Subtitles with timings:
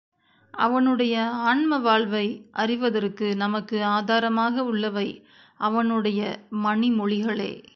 [0.51, 1.29] அவனுடைய
[1.29, 2.47] ஆன்ம வாழ்வை
[2.51, 5.23] அறிவதற்கு நமக்கு ஆதாரமாக உள்ளவை
[5.57, 6.39] அவனுடைய
[6.63, 7.69] மணிமொழிகளே.